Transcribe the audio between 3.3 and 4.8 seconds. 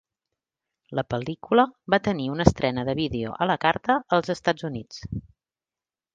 a la carta als Estats